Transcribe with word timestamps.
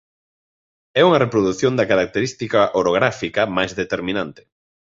É 0.99 1.01
unha 1.07 1.21
reprodución 1.25 1.73
da 1.75 1.89
característica 1.91 2.59
orográfica 2.81 3.41
máis 3.57 3.71
determinante. 3.81 4.41